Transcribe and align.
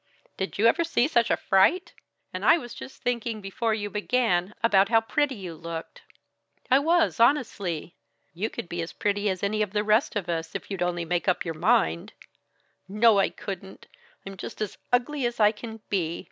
"Did 0.35 0.57
you 0.57 0.65
ever 0.65 0.83
see 0.83 1.07
such 1.07 1.29
a 1.29 1.37
fright? 1.37 1.93
And 2.33 2.43
I 2.43 2.57
was 2.57 2.73
just 2.73 3.03
thinking, 3.03 3.39
before 3.39 3.75
you 3.75 3.87
began, 3.91 4.55
about 4.63 4.89
how 4.89 4.99
pretty 4.99 5.35
you 5.35 5.53
looked. 5.53 6.01
I 6.71 6.79
was, 6.79 7.19
honestly. 7.19 7.93
You 8.33 8.49
could 8.49 8.67
be 8.67 8.81
as 8.81 8.93
pretty 8.93 9.29
as 9.29 9.43
any 9.43 9.61
of 9.61 9.73
the 9.73 9.83
rest 9.83 10.15
of 10.15 10.27
us, 10.27 10.55
if 10.55 10.71
you'd 10.71 10.81
only 10.81 11.05
make 11.05 11.27
up 11.27 11.45
your 11.45 11.53
mind" 11.53 12.13
"No, 12.87 13.19
I 13.19 13.29
couldn't! 13.29 13.85
I'm 14.25 14.37
just 14.37 14.59
as 14.59 14.75
ugly 14.91 15.23
as 15.27 15.39
I 15.39 15.51
can 15.51 15.81
be. 15.87 16.19